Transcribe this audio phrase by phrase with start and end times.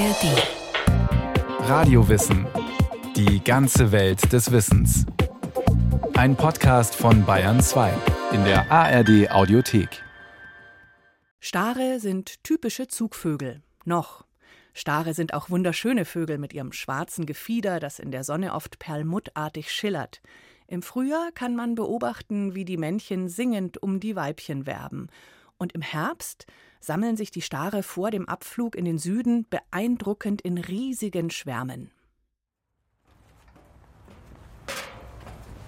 [0.00, 1.68] ARD.
[1.68, 2.46] Radiowissen.
[3.16, 5.04] Die ganze Welt des Wissens.
[6.14, 7.92] Ein Podcast von Bayern 2
[8.32, 10.02] in der ARD Audiothek.
[11.38, 13.60] Stare sind typische Zugvögel.
[13.84, 14.24] Noch.
[14.72, 19.70] Stare sind auch wunderschöne Vögel mit ihrem schwarzen Gefieder, das in der Sonne oft perlmuttartig
[19.70, 20.22] schillert.
[20.66, 25.08] Im Frühjahr kann man beobachten, wie die Männchen singend um die Weibchen werben.
[25.58, 26.46] Und im Herbst
[26.80, 31.90] sammeln sich die Stare vor dem Abflug in den Süden beeindruckend in riesigen Schwärmen.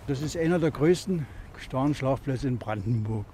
[0.07, 1.27] Das ist einer der größten
[1.59, 3.27] Starnschlafplätze in Brandenburg.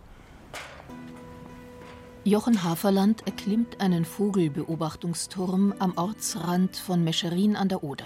[2.24, 8.04] Jochen Haferland erklimmt einen Vogelbeobachtungsturm am Ortsrand von Mescherin an der Oder.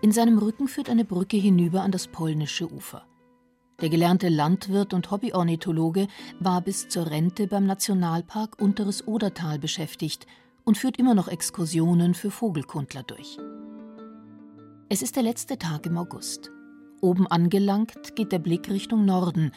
[0.00, 3.04] In seinem Rücken führt eine Brücke hinüber an das polnische Ufer.
[3.80, 6.08] Der gelernte Landwirt und Hobbyornithologe
[6.40, 10.26] war bis zur Rente beim Nationalpark Unteres Odertal beschäftigt
[10.64, 13.38] und führt immer noch Exkursionen für Vogelkundler durch.
[14.88, 16.50] Es ist der letzte Tag im August.
[17.00, 19.52] Oben angelangt geht der Blick Richtung Norden.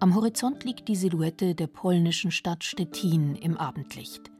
[0.00, 4.30] Am Horizont liegt die Silhouette der polnischen Stadt Stettin im Abendlicht.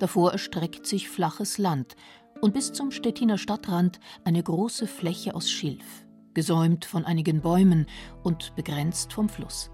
[0.00, 1.94] Davor erstreckt sich flaches Land
[2.40, 6.04] und bis zum Stettiner Stadtrand eine große Fläche aus Schilf,
[6.38, 7.84] gesäumt von einigen Bäumen
[8.22, 9.72] und begrenzt vom Fluss.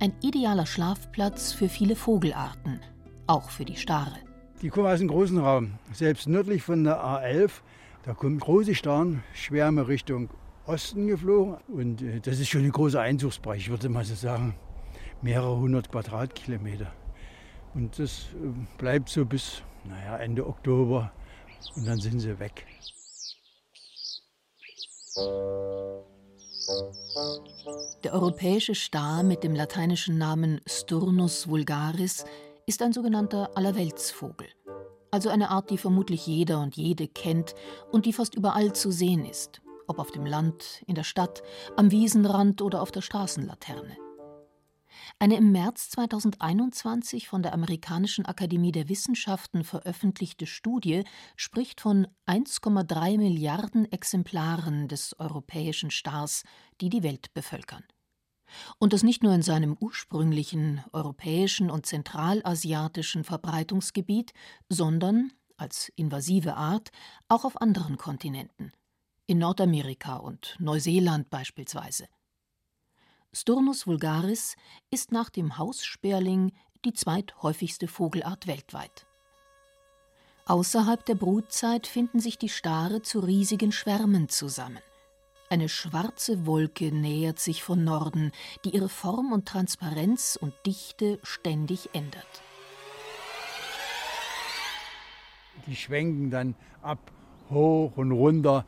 [0.00, 2.80] Ein idealer Schlafplatz für viele Vogelarten,
[3.26, 4.16] auch für die Stare.
[4.62, 5.74] Die kommen aus dem großen Raum.
[5.92, 7.50] Selbst nördlich von der A11,
[8.04, 10.30] da kommen große Starnschwärme Richtung
[10.64, 11.58] Osten geflogen.
[11.68, 14.54] Und äh, das ist schon ein großer Einzugsbereich, ich würde mal so sagen.
[15.20, 16.90] Mehrere hundert Quadratkilometer.
[17.74, 21.12] Und das äh, bleibt so bis naja, Ende Oktober,
[21.76, 22.66] und dann sind sie weg.
[28.02, 32.24] Der europäische Star mit dem lateinischen Namen Sturnus vulgaris
[32.66, 34.48] ist ein sogenannter Allerweltsvogel.
[35.12, 37.54] Also eine Art, die vermutlich jeder und jede kennt
[37.92, 41.44] und die fast überall zu sehen ist, ob auf dem Land, in der Stadt,
[41.76, 44.03] am Wiesenrand oder auf der Straßenlaterne.
[45.18, 51.04] Eine im März 2021 von der Amerikanischen Akademie der Wissenschaften veröffentlichte Studie
[51.36, 56.44] spricht von 1,3 Milliarden Exemplaren des europäischen Stars,
[56.80, 57.84] die die Welt bevölkern.
[58.78, 64.32] Und das nicht nur in seinem ursprünglichen europäischen und zentralasiatischen Verbreitungsgebiet,
[64.68, 66.90] sondern als invasive Art
[67.28, 68.72] auch auf anderen Kontinenten,
[69.26, 72.06] in Nordamerika und Neuseeland beispielsweise.
[73.36, 74.54] Sturnus vulgaris
[74.90, 76.52] ist nach dem Haussperling
[76.84, 79.06] die zweithäufigste Vogelart weltweit.
[80.46, 84.78] Außerhalb der Brutzeit finden sich die Stare zu riesigen Schwärmen zusammen.
[85.50, 88.30] Eine schwarze Wolke nähert sich von Norden,
[88.64, 92.42] die ihre Form und Transparenz und Dichte ständig ändert.
[95.66, 97.10] Die schwenken dann ab,
[97.50, 98.64] hoch und runter.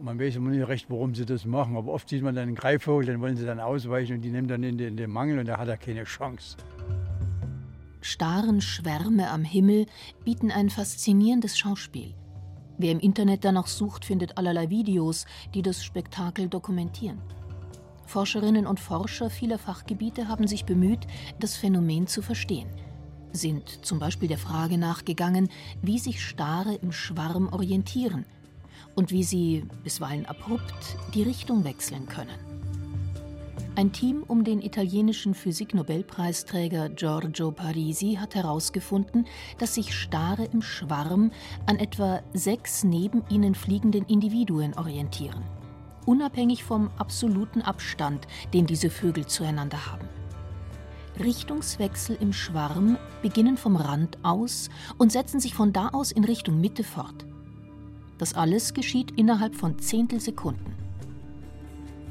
[0.00, 1.76] Man weiß immer nicht recht, warum sie das machen.
[1.76, 4.46] Aber oft sieht man dann einen Greifvogel, den wollen sie dann ausweichen und die nehmen
[4.46, 6.56] dann in den, in den Mangel und da hat er keine Chance.
[8.00, 9.86] Starren Schwärme am Himmel
[10.24, 12.14] bieten ein faszinierendes Schauspiel.
[12.78, 17.20] Wer im Internet danach sucht, findet allerlei Videos, die das Spektakel dokumentieren.
[18.06, 21.08] Forscherinnen und Forscher vieler Fachgebiete haben sich bemüht,
[21.40, 22.68] das Phänomen zu verstehen,
[23.32, 25.48] sind zum Beispiel der Frage nachgegangen,
[25.82, 28.24] wie sich Stare im Schwarm orientieren–
[28.94, 32.48] und wie sie, bisweilen abrupt, die Richtung wechseln können.
[33.78, 39.24] Ein Team um den italienischen Physiknobelpreisträger Giorgio Parisi hat herausgefunden,
[39.58, 41.30] dass sich Stare im Schwarm
[41.66, 45.44] an etwa sechs neben ihnen fliegenden Individuen orientieren,
[46.06, 50.08] unabhängig vom absoluten Abstand, den diese Vögel zueinander haben.
[51.20, 56.60] Richtungswechsel im Schwarm beginnen vom Rand aus und setzen sich von da aus in Richtung
[56.60, 57.26] Mitte fort.
[58.18, 60.74] Das alles geschieht innerhalb von Zehntelsekunden.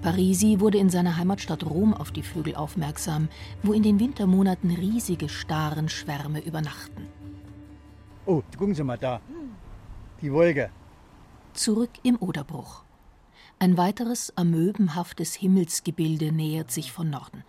[0.01, 3.27] Parisi wurde in seiner Heimatstadt Rom auf die Vögel aufmerksam,
[3.63, 7.07] wo in den Wintermonaten riesige Starenschwärme übernachten.
[8.25, 9.19] Oh, gucken Sie mal da.
[10.21, 10.69] Die Wolke.
[11.53, 12.83] Zurück im Oderbruch.
[13.59, 17.43] Ein weiteres amöbenhaftes Himmelsgebilde nähert sich von Norden.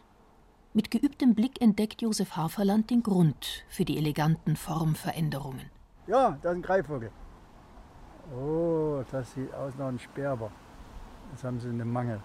[0.72, 5.70] Mit geübtem Blick entdeckt Josef Haferland den Grund für die eleganten Formveränderungen.
[6.06, 7.11] Ja, da ist ein Greifvogel.
[8.36, 10.50] Oh, das sieht aus nach einem Sperber.
[11.30, 12.22] Jetzt haben sie einen Mangel.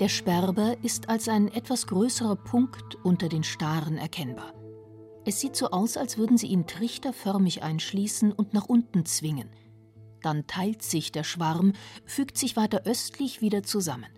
[0.00, 4.52] Der Sperber ist als ein etwas größerer Punkt unter den Staren erkennbar.
[5.24, 9.50] Es sieht so aus, als würden sie ihn trichterförmig einschließen und nach unten zwingen.
[10.20, 11.74] Dann teilt sich der Schwarm,
[12.04, 14.08] fügt sich weiter östlich wieder zusammen.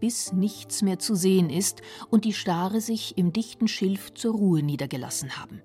[0.00, 1.80] bis nichts mehr zu sehen ist
[2.10, 5.62] und die Stare sich im dichten Schilf zur Ruhe niedergelassen haben.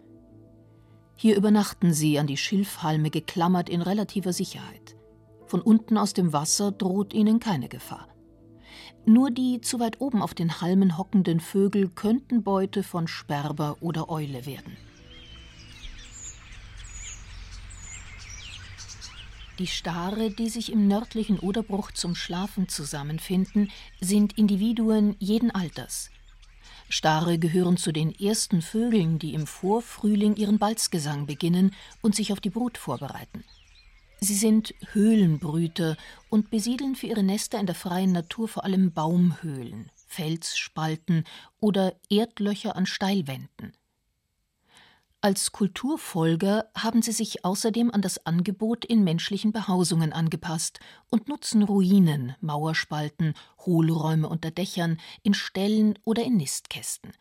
[1.22, 4.96] Hier übernachten sie an die Schilfhalme geklammert in relativer Sicherheit.
[5.48, 8.08] Von unten aus dem Wasser droht ihnen keine Gefahr.
[9.06, 14.10] Nur die zu weit oben auf den Halmen hockenden Vögel könnten Beute von Sperber oder
[14.10, 14.78] Eule werden.
[19.60, 26.12] Die Stare, die sich im nördlichen Oderbruch zum Schlafen zusammenfinden, sind Individuen jeden Alters.
[26.90, 32.40] Stare gehören zu den ersten Vögeln, die im Vorfrühling ihren Balzgesang beginnen und sich auf
[32.40, 33.44] die Brut vorbereiten.
[34.20, 35.96] Sie sind Höhlenbrüter
[36.30, 41.24] und besiedeln für ihre Nester in der freien Natur vor allem Baumhöhlen, Felsspalten
[41.62, 43.74] oder Erdlöcher an Steilwänden.
[45.22, 50.80] Als Kulturfolger haben sie sich außerdem an das Angebot in menschlichen Behausungen angepasst
[51.10, 53.34] und nutzen Ruinen, Mauerspalten,
[53.66, 57.12] Hohlräume unter Dächern, in Ställen oder in Nistkästen.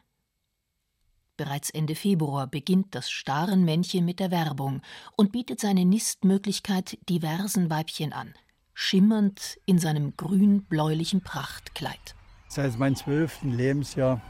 [1.37, 4.81] Bereits Ende Februar beginnt das Starenmännchen mit der Werbung
[5.17, 8.33] und bietet seine Nistmöglichkeit diversen Weibchen an,
[8.75, 12.15] schimmernd in seinem grün-bläulichen Prachtkleid.
[12.49, 14.21] Seit meinem zwölften Lebensjahr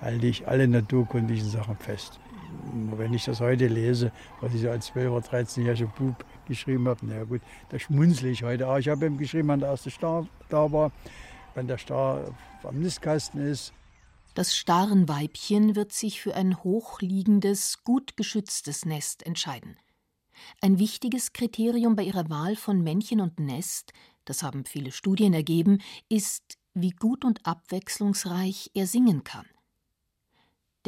[0.00, 2.18] halte ich alle naturkundlichen Sachen fest.
[2.72, 7.24] Wenn ich das heute lese, was ich als 12- oder 13-jähriger Bub geschrieben habe, na
[7.24, 8.66] gut, da schmunzle ich heute.
[8.66, 10.92] Aber ich habe eben geschrieben, wann der erste Star da war,
[11.54, 13.72] wenn der Star am Nistkasten ist.
[14.34, 19.76] Das Starenweibchen wird sich für ein hochliegendes, gut geschütztes Nest entscheiden.
[20.60, 23.92] Ein wichtiges Kriterium bei ihrer Wahl von Männchen und Nest,
[24.24, 29.46] das haben viele Studien ergeben, ist, wie gut und abwechslungsreich er singen kann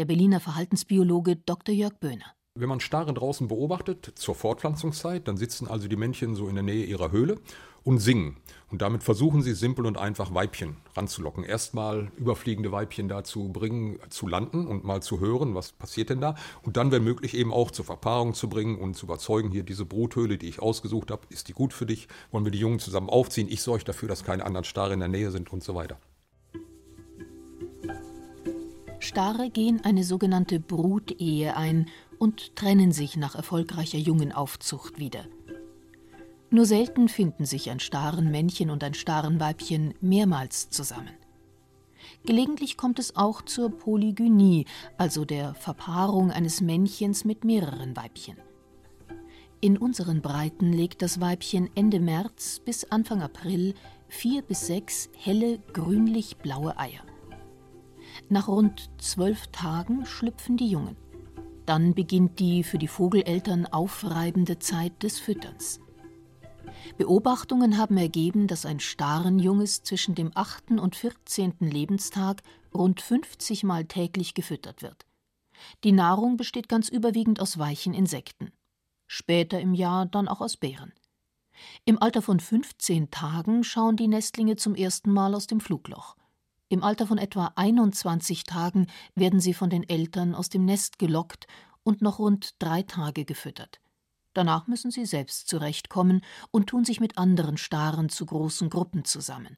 [0.01, 1.75] der Berliner Verhaltensbiologe Dr.
[1.75, 2.25] Jörg Böhner.
[2.55, 6.65] Wenn man Stare draußen beobachtet, zur Fortpflanzungszeit, dann sitzen also die Männchen so in der
[6.65, 7.37] Nähe ihrer Höhle
[7.85, 8.39] und singen.
[8.71, 11.45] Und damit versuchen sie simpel und einfach Weibchen ranzulocken.
[11.45, 16.35] Erstmal überfliegende Weibchen dazu bringen, zu landen und mal zu hören, was passiert denn da.
[16.63, 19.85] Und dann, wenn möglich, eben auch zur Verpaarung zu bringen und zu überzeugen, hier diese
[19.85, 22.09] Bruthöhle, die ich ausgesucht habe, ist die gut für dich?
[22.31, 23.49] Wollen wir die Jungen zusammen aufziehen?
[23.51, 25.99] Ich sorge dafür, dass keine anderen Stare in der Nähe sind und so weiter.
[29.11, 31.87] Stare gehen eine sogenannte Brutehe ein
[32.21, 35.25] und trennen sich nach erfolgreicher Jungenaufzucht wieder.
[36.51, 41.11] Nur selten finden sich ein Starenmännchen und ein Starenweibchen mehrmals zusammen.
[42.25, 44.67] Gelegentlich kommt es auch zur Polygynie,
[44.97, 48.37] also der Verpaarung eines Männchens mit mehreren Weibchen.
[49.61, 53.75] In unseren Breiten legt das Weibchen Ende März bis Anfang April
[54.07, 57.03] vier bis sechs helle grünlich-blaue Eier.
[58.29, 60.97] Nach rund zwölf Tagen schlüpfen die Jungen.
[61.67, 65.81] Dann beginnt die für die Vogeleltern aufreibende Zeit des Fütterns.
[66.97, 70.73] Beobachtungen haben ergeben, dass ein Starenjunges zwischen dem 8.
[70.73, 71.55] und 14.
[71.61, 72.43] Lebenstag
[72.75, 75.07] rund 50 Mal täglich gefüttert wird.
[75.85, 78.53] Die Nahrung besteht ganz überwiegend aus weichen Insekten.
[79.07, 80.93] Später im Jahr dann auch aus Beeren.
[81.85, 86.17] Im Alter von 15 Tagen schauen die Nestlinge zum ersten Mal aus dem Flugloch.
[86.73, 88.87] Im Alter von etwa 21 Tagen
[89.17, 91.49] werden sie von den Eltern aus dem Nest gelockt
[91.83, 93.81] und noch rund drei Tage gefüttert.
[94.35, 96.21] Danach müssen sie selbst zurechtkommen
[96.53, 99.57] und tun sich mit anderen Staren zu großen Gruppen zusammen.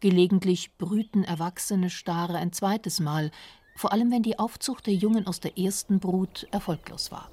[0.00, 3.30] Gelegentlich brüten erwachsene Stare ein zweites Mal,
[3.76, 7.30] vor allem wenn die Aufzucht der Jungen aus der ersten Brut erfolglos war.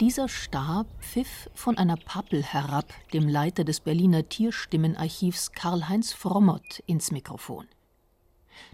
[0.00, 7.10] Dieser Stab pfiff von einer Pappel herab dem Leiter des Berliner Tierstimmenarchivs Karl-Heinz Frommert ins
[7.10, 7.66] Mikrofon.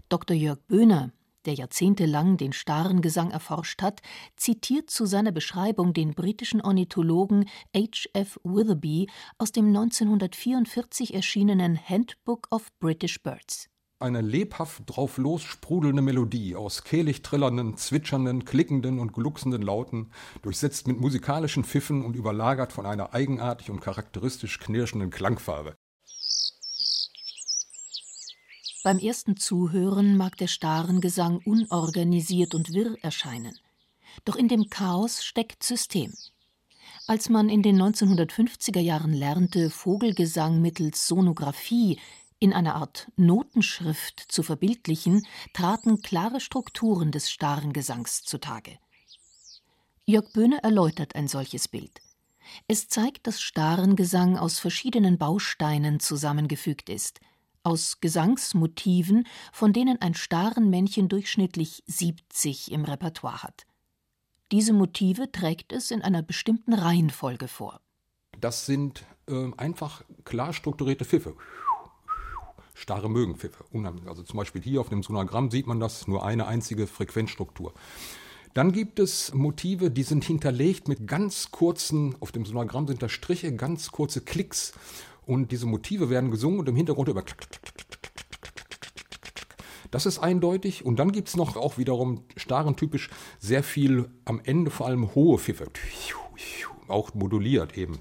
[0.07, 0.37] Dr.
[0.37, 1.11] Jörg Böhner,
[1.43, 4.01] der jahrzehntelang den Starengesang erforscht hat,
[4.37, 8.07] zitiert zu seiner Beschreibung den britischen Ornithologen H.
[8.13, 8.39] F.
[8.45, 13.67] Witherby aus dem 1944 erschienenen Handbook of British Birds
[13.99, 20.11] eine lebhaft drauf los sprudelnde Melodie aus kehlig trillernden, zwitschernden, klickenden und glucksenden Lauten,
[20.43, 25.75] durchsetzt mit musikalischen Pfiffen und überlagert von einer eigenartig und charakteristisch knirschenden Klangfarbe.
[28.83, 33.57] Beim ersten Zuhören mag der Starengesang unorganisiert und wirr erscheinen.
[34.23, 36.13] Doch in dem Chaos steckt System.
[37.07, 41.99] Als man in den 1950er Jahren lernte, Vogelgesang mittels Sonographie
[42.39, 48.77] in einer Art Notenschrift zu verbildlichen, traten klare Strukturen des starren Gesangs zutage.
[50.05, 51.99] Jörg Böhne erläutert ein solches Bild.
[52.67, 57.19] Es zeigt, dass Starengesang aus verschiedenen Bausteinen zusammengefügt ist,
[57.63, 63.65] aus Gesangsmotiven, von denen ein Starenmännchen durchschnittlich 70 im Repertoire hat.
[64.53, 67.81] Diese Motive trägt es in einer bestimmten Reihenfolge vor.
[68.39, 71.35] Das sind äh, einfach klar strukturierte Pfiffe
[72.77, 73.65] Starre mögen Pfiffe.
[74.05, 77.73] Also zum Beispiel hier auf dem Sonogramm sieht man das, nur eine einzige Frequenzstruktur.
[78.53, 83.09] Dann gibt es Motive, die sind hinterlegt mit ganz kurzen, auf dem Sonogramm sind da
[83.09, 84.73] Striche, ganz kurze Klicks.
[85.25, 87.23] Und diese Motive werden gesungen und im Hintergrund über
[89.89, 90.85] das ist eindeutig.
[90.85, 95.15] Und dann gibt es noch auch wiederum starren typisch sehr viel am Ende vor allem
[95.15, 95.65] hohe Pfiffe.
[96.87, 97.99] Auch moduliert eben.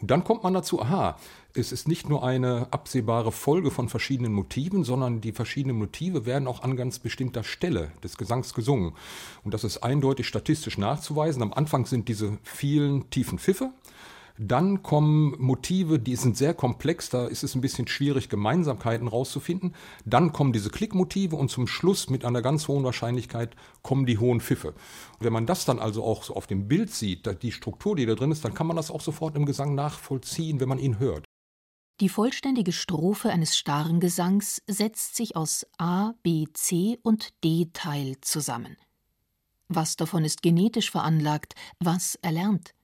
[0.00, 1.16] Und dann kommt man dazu, aha,
[1.56, 6.48] es ist nicht nur eine absehbare Folge von verschiedenen Motiven, sondern die verschiedenen Motive werden
[6.48, 8.92] auch an ganz bestimmter Stelle des Gesangs gesungen.
[9.44, 11.42] Und das ist eindeutig statistisch nachzuweisen.
[11.42, 13.72] Am Anfang sind diese vielen tiefen Pfiffe
[14.38, 19.74] dann kommen Motive, die sind sehr komplex, da ist es ein bisschen schwierig, Gemeinsamkeiten rauszufinden.
[20.04, 24.40] Dann kommen diese Klickmotive und zum Schluss mit einer ganz hohen Wahrscheinlichkeit kommen die hohen
[24.40, 24.74] Pfiffe.
[25.20, 28.14] wenn man das dann also auch so auf dem Bild sieht, die Struktur, die da
[28.14, 31.24] drin ist, dann kann man das auch sofort im Gesang nachvollziehen, wenn man ihn hört.
[32.00, 38.76] Die vollständige Strophe eines starren Gesangs setzt sich aus A, B, C und D-Teil zusammen.
[39.68, 42.74] Was davon ist genetisch veranlagt, was erlernt?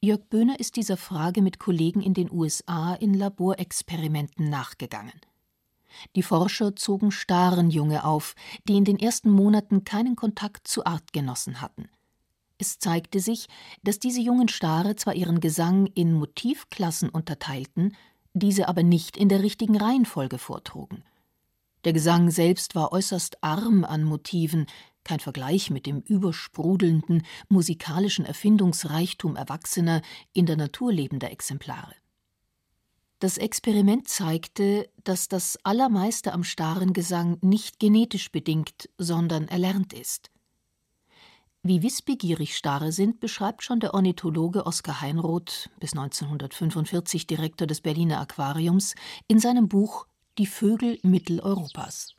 [0.00, 5.18] Jörg Böhner ist dieser Frage mit Kollegen in den USA in Laborexperimenten nachgegangen.
[6.14, 8.34] Die Forscher zogen Starenjunge auf,
[8.68, 11.88] die in den ersten Monaten keinen Kontakt zu Artgenossen hatten.
[12.58, 13.46] Es zeigte sich,
[13.82, 17.96] dass diese jungen Stare zwar ihren Gesang in Motivklassen unterteilten,
[18.34, 21.02] diese aber nicht in der richtigen Reihenfolge vortrugen.
[21.84, 24.66] Der Gesang selbst war äußerst arm an Motiven,
[25.04, 31.94] kein Vergleich mit dem übersprudelnden musikalischen Erfindungsreichtum erwachsener, in der Natur lebender Exemplare.
[33.20, 40.30] Das Experiment zeigte, dass das Allermeiste am starren Gesang nicht genetisch bedingt, sondern erlernt ist.
[41.64, 48.20] Wie wissbegierig Stare sind, beschreibt schon der Ornithologe Oskar Heinroth, bis 1945 Direktor des Berliner
[48.20, 48.94] Aquariums,
[49.26, 50.06] in seinem Buch
[50.38, 52.14] Die Vögel Mitteleuropas.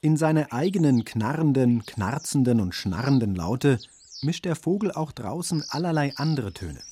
[0.00, 3.78] In seine eigenen knarrenden, knarzenden und schnarrenden Laute
[4.22, 6.82] mischt der Vogel auch draußen allerlei andere Töne.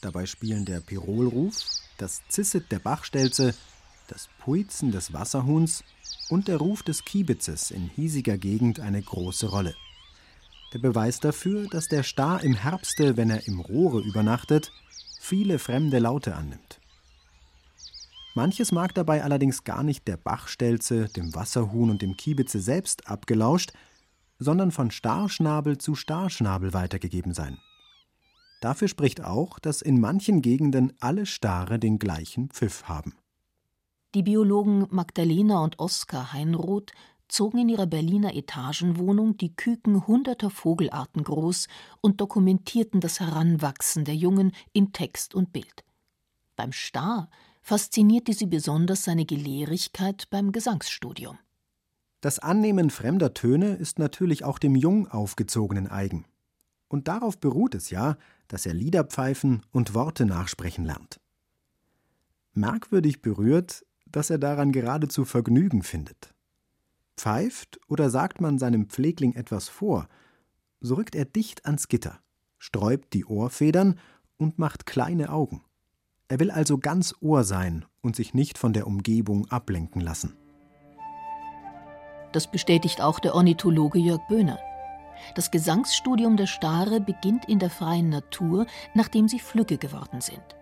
[0.00, 1.62] Dabei spielen der Pirolruf,
[1.98, 3.54] das Zisset der Bachstelze,
[4.08, 5.84] das Puizen des Wasserhuhns
[6.28, 9.74] und der Ruf des Kiebitzes in hiesiger Gegend eine große Rolle.
[10.72, 14.72] Der Beweis dafür, dass der Star im Herbste, wenn er im Rohre übernachtet,
[15.20, 16.80] viele fremde Laute annimmt.
[18.34, 23.72] Manches mag dabei allerdings gar nicht der Bachstelze, dem Wasserhuhn und dem Kiebitze selbst abgelauscht,
[24.38, 27.58] sondern von Starschnabel zu Starschnabel weitergegeben sein.
[28.60, 33.14] Dafür spricht auch, dass in manchen Gegenden alle Stare den gleichen Pfiff haben.
[34.16, 36.90] Die Biologen Magdalena und Oskar Heinroth
[37.28, 41.68] zogen in ihrer Berliner Etagenwohnung die Küken hunderter Vogelarten groß
[42.00, 45.84] und dokumentierten das Heranwachsen der Jungen in Text und Bild.
[46.56, 47.30] Beim Star
[47.62, 51.38] faszinierte sie besonders seine Gelehrigkeit beim Gesangsstudium.
[52.20, 56.24] Das Annehmen fremder Töne ist natürlich auch dem jung aufgezogenen eigen.
[56.88, 58.16] Und darauf beruht es ja,
[58.48, 61.20] dass er Lieder pfeifen und Worte nachsprechen lernt.
[62.52, 66.34] Merkwürdig berührt, dass er daran geradezu Vergnügen findet.
[67.16, 70.08] Pfeift oder sagt man seinem Pflegling etwas vor,
[70.80, 72.18] so rückt er dicht ans Gitter,
[72.58, 73.98] sträubt die Ohrfedern
[74.38, 75.62] und macht kleine Augen.
[76.28, 80.36] Er will also ganz Ohr sein und sich nicht von der Umgebung ablenken lassen.
[82.32, 84.58] Das bestätigt auch der Ornithologe Jörg Böhner.
[85.34, 90.56] Das Gesangsstudium der Stare beginnt in der freien Natur, nachdem sie Flügge geworden sind.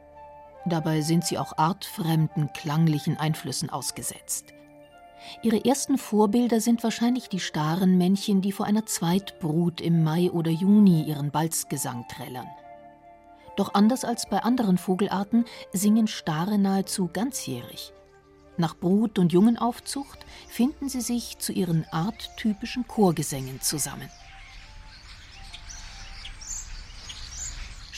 [0.69, 4.53] Dabei sind sie auch artfremden klanglichen Einflüssen ausgesetzt.
[5.43, 11.03] Ihre ersten Vorbilder sind wahrscheinlich die Starenmännchen, die vor einer Zweitbrut im Mai oder Juni
[11.03, 12.47] ihren Balzgesang trällern.
[13.57, 17.93] Doch anders als bei anderen Vogelarten singen Stare nahezu ganzjährig.
[18.57, 24.09] Nach Brut- und Jungenaufzucht finden sie sich zu ihren arttypischen Chorgesängen zusammen.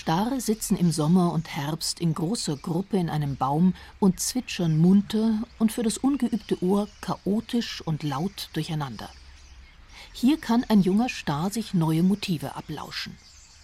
[0.01, 5.43] Stare sitzen im Sommer und Herbst in großer Gruppe in einem Baum und zwitschern munter
[5.59, 9.11] und für das ungeübte Ohr chaotisch und laut durcheinander.
[10.15, 13.19] Hier kann ein junger Star sich neue Motive ablauschen.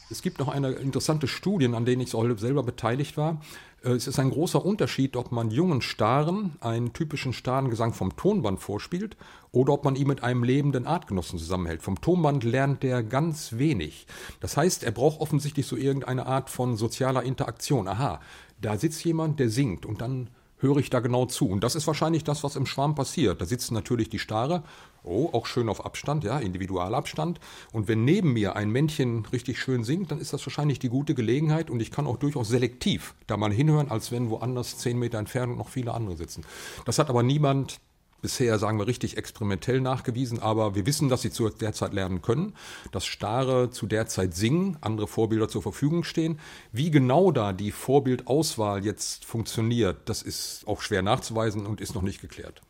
[0.09, 3.41] Es gibt noch eine interessante Studie, an denen ich selber beteiligt war.
[3.83, 8.61] Äh, es ist ein großer Unterschied, ob man jungen Staren einen typischen Starengesang vom Tonband
[8.61, 9.17] vorspielt
[9.51, 11.83] oder ob man ihn mit einem lebenden Artgenossen zusammenhält.
[11.83, 14.07] Vom Tonband lernt der ganz wenig.
[14.41, 17.89] Das heißt, er braucht offensichtlich so irgendeine Art von sozialer Interaktion.
[17.89, 18.21] Aha,
[18.61, 21.49] da sitzt jemand, der singt und dann höre ich da genau zu.
[21.49, 23.41] Und das ist wahrscheinlich das, was im Schwarm passiert.
[23.41, 24.63] Da sitzen natürlich die Stare,
[25.07, 27.41] oh, auch schön auf Abstand, ja, Individualabstand.
[27.73, 31.15] Und wenn neben mir ein Männchen richtig schön singt, dann ist das wahrscheinlich die gute
[31.15, 35.19] Gelegenheit und ich kann auch durchaus selektiv da mal hinhören, als wenn woanders zehn Meter
[35.19, 36.45] entfernt noch viele andere sitzen.
[36.85, 37.81] Das hat aber niemand
[38.23, 42.23] bisher, sagen wir, richtig experimentell nachgewiesen, aber wir wissen, dass sie zu der Zeit lernen
[42.23, 42.55] können,
[42.91, 46.41] dass Stare zu der Zeit singen, andere Vorbilder zur Verfügung stehen.
[46.73, 52.03] Wie genau da die Vorbildauswahl jetzt funktioniert, das ist auch schwer nachzuweisen und ist noch
[52.03, 52.63] nicht geklärt.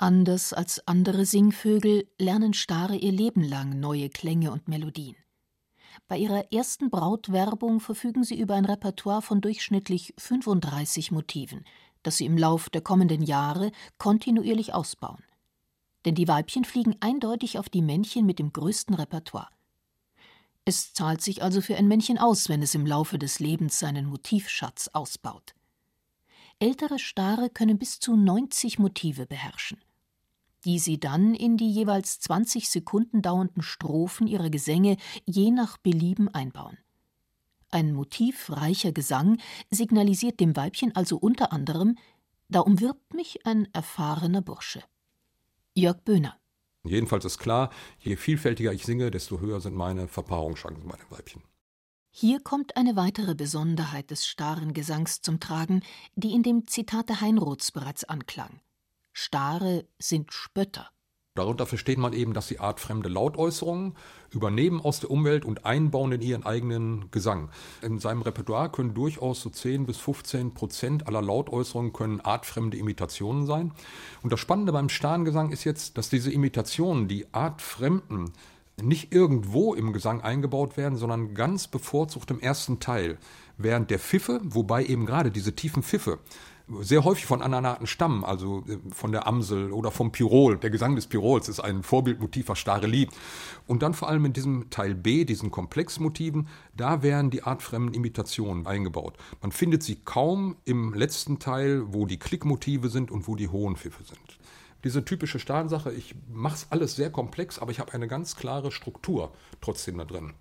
[0.00, 5.16] Anders als andere Singvögel lernen Stare ihr Leben lang neue Klänge und Melodien.
[6.06, 11.64] Bei ihrer ersten Brautwerbung verfügen sie über ein Repertoire von durchschnittlich 35 Motiven,
[12.04, 15.24] das sie im Lauf der kommenden Jahre kontinuierlich ausbauen.
[16.04, 19.48] Denn die Weibchen fliegen eindeutig auf die Männchen mit dem größten Repertoire.
[20.64, 24.06] Es zahlt sich also für ein Männchen aus, wenn es im Laufe des Lebens seinen
[24.06, 25.56] Motivschatz ausbaut.
[26.60, 29.78] Ältere Stare können bis zu 90 Motive beherrschen,
[30.68, 36.28] die sie dann in die jeweils 20 Sekunden dauernden Strophen ihrer Gesänge je nach Belieben
[36.28, 36.76] einbauen.
[37.70, 39.38] Ein motivreicher Gesang
[39.70, 41.96] signalisiert dem Weibchen also unter anderem,
[42.50, 44.82] da umwirbt mich ein erfahrener Bursche.
[45.74, 46.36] Jörg Böhner.
[46.84, 51.42] Jedenfalls ist klar, je vielfältiger ich singe, desto höher sind meine Verpaarungschancen bei den Weibchen.
[52.10, 55.80] Hier kommt eine weitere Besonderheit des starren Gesangs zum Tragen,
[56.14, 58.60] die in dem Zitat Heinroths bereits anklang.
[59.20, 60.90] Stare sind Spötter.
[61.34, 63.96] Darunter versteht man eben, dass sie artfremde Lautäußerungen
[64.30, 67.50] übernehmen aus der Umwelt und einbauen in ihren eigenen Gesang.
[67.82, 73.44] In seinem Repertoire können durchaus so 10 bis 15 Prozent aller Lautäußerungen können artfremde Imitationen
[73.44, 73.72] sein.
[74.22, 78.32] Und das Spannende beim Starngesang ist jetzt, dass diese Imitationen, die artfremden,
[78.80, 83.18] nicht irgendwo im Gesang eingebaut werden, sondern ganz bevorzugt im ersten Teil.
[83.56, 86.20] Während der Pfiffe, wobei eben gerade diese tiefen Pfiffe
[86.80, 90.58] sehr häufig von anderen Arten stammen, also äh, von der Amsel oder vom Pirol.
[90.58, 93.14] Der Gesang des Pirols ist ein Vorbildmotiv, was Stare liebt.
[93.66, 98.66] Und dann vor allem in diesem Teil B, diesen Komplexmotiven, da werden die artfremden Imitationen
[98.66, 99.16] eingebaut.
[99.40, 103.76] Man findet sie kaum im letzten Teil, wo die Klickmotive sind und wo die hohen
[103.76, 104.38] Pfiffe sind
[104.84, 108.70] diese typische Stahlsache, ich mache es alles sehr komplex, aber ich habe eine ganz klare
[108.70, 110.34] Struktur trotzdem da drin.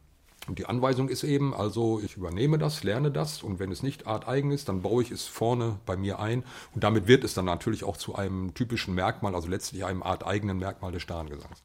[0.48, 4.08] Und die Anweisung ist eben, also ich übernehme das, lerne das und wenn es nicht
[4.08, 7.46] arteigen ist, dann baue ich es vorne bei mir ein und damit wird es dann
[7.46, 11.64] natürlich auch zu einem typischen Merkmal, also letztlich einem arteigenen Merkmal des Starrengesangs.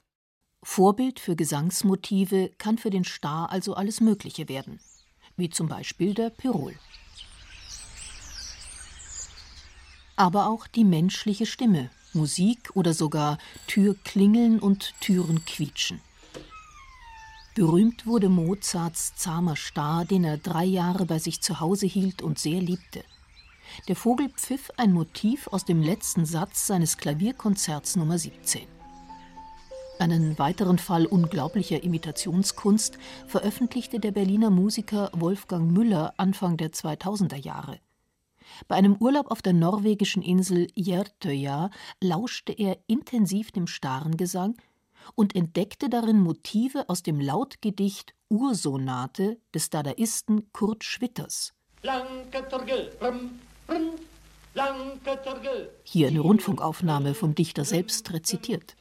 [0.65, 4.81] Vorbild für Gesangsmotive kann für den Star also alles Mögliche werden,
[5.37, 6.75] wie zum Beispiel der Pirol.
[10.17, 16.01] Aber auch die menschliche Stimme, Musik oder sogar Türklingeln und Türen quietschen.
[17.55, 22.39] Berühmt wurde Mozarts zahmer Star, den er drei Jahre bei sich zu Hause hielt und
[22.39, 23.05] sehr liebte.
[23.89, 28.63] Der Vogel pfiff ein Motiv aus dem letzten Satz seines Klavierkonzerts Nummer 17.
[29.99, 37.79] Einen weiteren Fall unglaublicher Imitationskunst veröffentlichte der Berliner Musiker Wolfgang Müller Anfang der 2000er Jahre.
[38.67, 44.57] Bei einem Urlaub auf der norwegischen Insel Jertøya lauschte er intensiv dem Starengesang
[45.15, 51.53] und entdeckte darin Motive aus dem Lautgedicht Ursonate des Dadaisten Kurt Schwitters.
[55.85, 58.77] Hier eine Rundfunkaufnahme vom Dichter selbst rezitiert.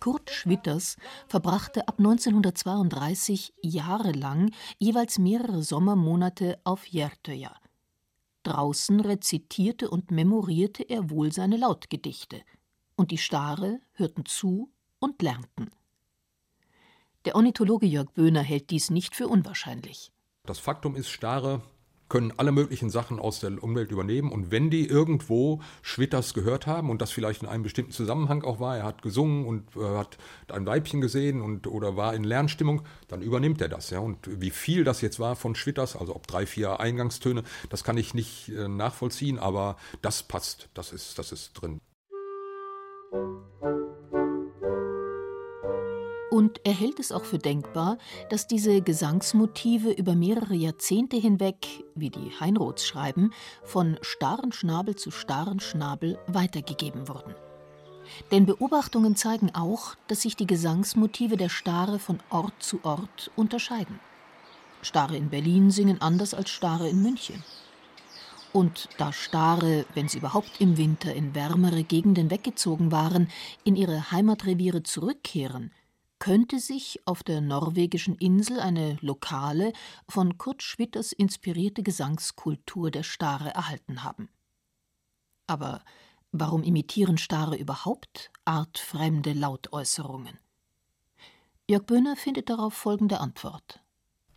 [0.00, 0.96] Kurt Schwitters
[1.28, 7.54] verbrachte ab 1932 jahrelang jeweils mehrere Sommermonate auf Jertøya.
[8.42, 12.42] Draußen rezitierte und memorierte er wohl seine Lautgedichte,
[12.96, 15.70] und die Stare hörten zu und lernten.
[17.24, 20.12] Der Ornithologe Jörg Böhner hält dies nicht für unwahrscheinlich.
[20.44, 21.62] Das Faktum ist, Stare
[22.08, 24.30] können alle möglichen Sachen aus der Umwelt übernehmen.
[24.30, 28.60] Und wenn die irgendwo Schwitters gehört haben und das vielleicht in einem bestimmten Zusammenhang auch
[28.60, 32.82] war, er hat gesungen und äh, hat ein Weibchen gesehen und oder war in Lernstimmung,
[33.08, 33.90] dann übernimmt er das.
[33.90, 34.00] Ja.
[34.00, 37.96] Und wie viel das jetzt war von Schwitters, also ob drei, vier Eingangstöne, das kann
[37.96, 41.80] ich nicht äh, nachvollziehen, aber das passt, das ist, das ist drin.
[46.54, 47.98] Und er hält es auch für denkbar,
[48.30, 53.32] dass diese Gesangsmotive über mehrere Jahrzehnte hinweg, wie die Heinroths schreiben,
[53.64, 57.34] von starren Schnabel zu starren Schnabel weitergegeben wurden.
[58.30, 63.98] Denn Beobachtungen zeigen auch, dass sich die Gesangsmotive der Stare von Ort zu Ort unterscheiden.
[64.80, 67.42] Stare in Berlin singen anders als Stare in München.
[68.52, 73.28] Und da Stare, wenn sie überhaupt im Winter in wärmere Gegenden weggezogen waren,
[73.64, 75.72] in ihre Heimatreviere zurückkehren,
[76.24, 79.74] könnte sich auf der norwegischen Insel eine lokale,
[80.08, 84.30] von Kurt Schwitters inspirierte Gesangskultur der Stare erhalten haben.
[85.46, 85.82] Aber
[86.32, 90.38] warum imitieren Stare überhaupt artfremde Lautäußerungen?
[91.68, 93.80] Jörg Böhner findet darauf folgende Antwort.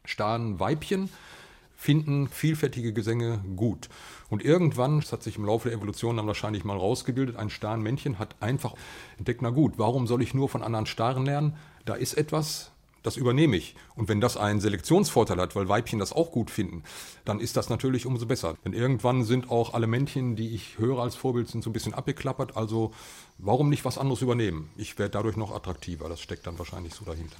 [0.03, 1.09] Staren-Weibchen
[1.77, 3.87] finden vielfältige Gesänge gut.
[4.29, 8.19] Und irgendwann, das hat sich im Laufe der Evolution dann wahrscheinlich mal rausgebildet, ein Starnmännchen
[8.19, 8.73] hat einfach
[9.17, 11.55] entdeckt, na gut, warum soll ich nur von anderen Staren lernen?
[11.87, 12.71] Da ist etwas,
[13.01, 13.73] das übernehme ich.
[13.95, 16.83] Und wenn das einen Selektionsvorteil hat, weil Weibchen das auch gut finden,
[17.23, 18.57] dann ist das natürlich umso besser.
[18.65, 21.93] Denn irgendwann sind auch alle Männchen, die ich höre als Vorbild, sind so ein bisschen
[21.93, 22.57] abgeklappert.
[22.57, 22.91] Also
[23.37, 24.69] warum nicht was anderes übernehmen?
[24.75, 26.09] Ich werde dadurch noch attraktiver.
[26.09, 27.37] Das steckt dann wahrscheinlich so dahinter.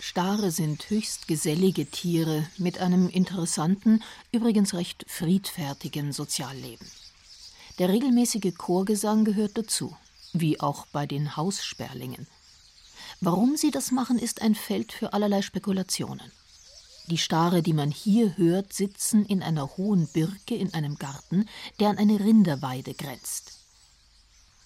[0.00, 6.86] Stare sind höchst gesellige Tiere mit einem interessanten, übrigens recht friedfertigen Sozialleben.
[7.78, 9.94] Der regelmäßige Chorgesang gehört dazu,
[10.32, 12.26] wie auch bei den Haussperlingen.
[13.20, 16.32] Warum sie das machen, ist ein Feld für allerlei Spekulationen.
[17.08, 21.48] Die Stare, die man hier hört, sitzen in einer hohen Birke in einem Garten,
[21.80, 23.58] der an eine Rinderweide grenzt.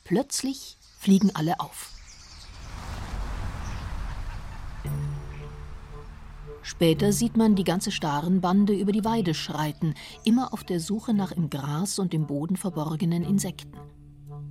[0.05, 1.93] Plötzlich fliegen alle auf.
[6.63, 11.33] Später sieht man die ganze Starenbande über die Weide schreiten, immer auf der Suche nach
[11.33, 13.79] im Gras und im Boden verborgenen Insekten.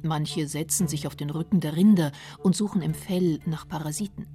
[0.05, 2.11] Manche setzen sich auf den Rücken der Rinder
[2.43, 4.27] und suchen im Fell nach Parasiten.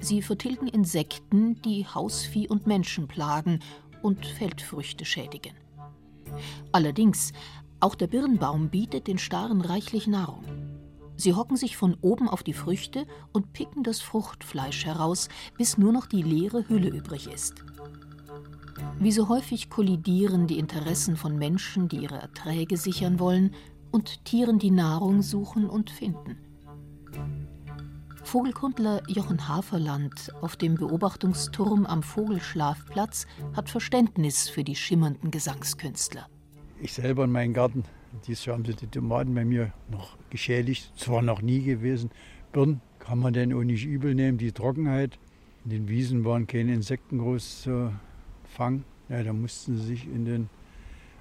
[0.00, 3.60] Sie vertilgen Insekten, die Hausvieh und Menschen plagen
[4.02, 5.54] und Feldfrüchte schädigen.
[6.72, 7.32] Allerdings,
[7.80, 10.44] auch der Birnbaum bietet den Staren reichlich Nahrung.
[11.16, 15.92] Sie hocken sich von oben auf die Früchte und picken das Fruchtfleisch heraus, bis nur
[15.92, 17.64] noch die leere Hülle übrig ist.
[19.00, 23.54] Wie so häufig kollidieren die Interessen von Menschen, die ihre Erträge sichern wollen,
[23.90, 26.38] und Tieren, die Nahrung suchen und finden.
[28.24, 36.28] Vogelkundler Jochen Haferland auf dem Beobachtungsturm am Vogelschlafplatz hat Verständnis für die schimmernden Gesangskünstler.
[36.80, 37.84] Ich selber in meinem Garten
[38.26, 40.92] dieses Jahr haben sie die Tomaten bei mir noch geschädigt.
[40.96, 42.10] Zwar noch nie gewesen.
[42.52, 45.18] Birnen kann man denn auch nicht übel nehmen, die Trockenheit.
[45.64, 47.92] In den Wiesen waren keine Insekten groß zu
[48.44, 48.84] fangen.
[49.08, 50.50] Ja, da mussten sie sich in den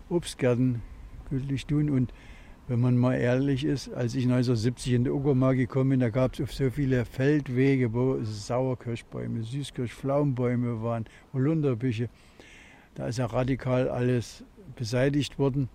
[0.10, 0.82] Obstgärten
[1.30, 1.90] gütlich tun.
[1.90, 2.14] Und
[2.68, 6.38] wenn man mal ehrlich ist, als ich 1970 in die Uckermark gekommen bin, da gab
[6.38, 12.10] es so viele Feldwege, wo Sauerkirschbäume, Süßkirschpflaumenbäume waren, Holunderbüsche.
[12.96, 14.44] Da ist ja radikal alles
[14.76, 15.70] beseitigt worden.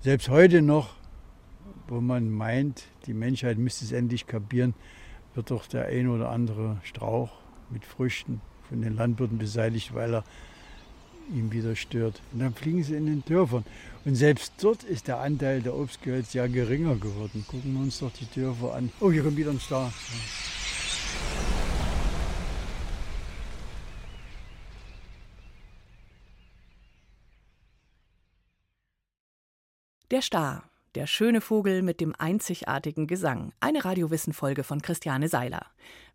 [0.00, 0.96] Selbst heute noch,
[1.86, 4.74] wo man meint, die Menschheit müsste es endlich kapieren,
[5.34, 7.30] wird doch der ein oder andere Strauch
[7.70, 10.24] mit Früchten von den Landwirten beseitigt, weil er
[11.32, 12.20] ihm wieder stört.
[12.32, 13.64] Und dann fliegen sie in den Dörfern.
[14.06, 17.44] Und selbst dort ist der Anteil der Obstgehölze ja geringer geworden.
[17.48, 18.92] Gucken wir uns doch die Dörfer an.
[19.00, 19.92] Oh, hier kommt wieder ein Star.
[30.12, 33.52] Der Star, der schöne Vogel mit dem einzigartigen Gesang.
[33.60, 35.66] Eine Radiowissen-Folge von Christiane Seiler.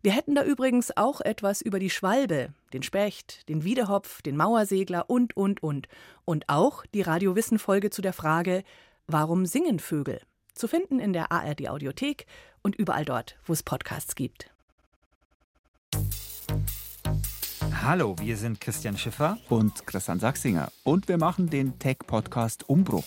[0.02, 5.08] Wir hätten da übrigens auch etwas über die Schwalbe, den Specht, den Wiedehopf, den Mauersegler
[5.08, 5.86] und, und, und.
[6.24, 8.64] Und auch die Radiowissen-Folge zu der Frage,
[9.06, 10.20] warum singen Vögel?
[10.52, 12.26] Zu finden in der ARD-Audiothek
[12.62, 14.50] und überall dort, wo es Podcasts gibt.
[17.84, 23.04] Hallo, wir sind Christian Schiffer und Christian Sachsinger und wir machen den Tech-Podcast Umbruch.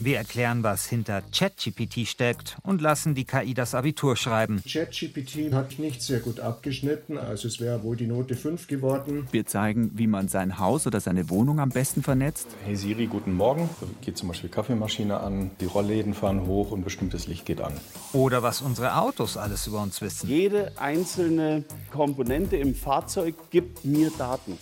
[0.00, 4.62] Wir erklären, was hinter ChatGPT steckt und lassen die KI das Abitur schreiben.
[4.66, 9.28] ChatGPT hat nicht sehr gut abgeschnitten, also es wäre wohl die Note 5 geworden.
[9.30, 12.48] Wir zeigen, wie man sein Haus oder seine Wohnung am besten vernetzt.
[12.64, 13.70] Hey Siri, guten Morgen.
[13.80, 17.72] Da geht zum Beispiel Kaffeemaschine an, die Rollläden fahren hoch und bestimmtes Licht geht an.
[18.12, 20.28] Oder was unsere Autos alles über uns wissen.
[20.28, 24.58] Jede einzelne Komponente im Fahrzeug gibt mir Daten.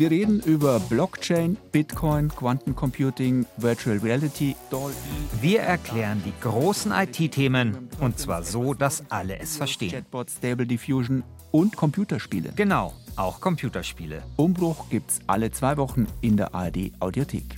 [0.00, 4.94] Wir reden über Blockchain, Bitcoin, Quantencomputing, Virtual Reality, Dolby.
[5.42, 9.90] Wir erklären die großen IT-Themen und zwar so, dass alle es verstehen.
[9.90, 12.54] Chatbot, Stable Diffusion und Computerspiele.
[12.56, 14.22] Genau, auch Computerspiele.
[14.36, 17.56] Umbruch gibt's alle zwei Wochen in der ARD Audiothek.